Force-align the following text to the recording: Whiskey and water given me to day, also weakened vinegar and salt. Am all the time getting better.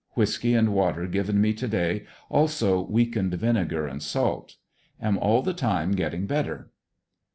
Whiskey 0.13 0.55
and 0.55 0.73
water 0.73 1.05
given 1.05 1.39
me 1.39 1.53
to 1.53 1.67
day, 1.67 2.07
also 2.27 2.81
weakened 2.81 3.35
vinegar 3.35 3.85
and 3.85 4.01
salt. 4.01 4.55
Am 4.99 5.19
all 5.19 5.43
the 5.43 5.53
time 5.53 5.91
getting 5.91 6.25
better. 6.25 6.71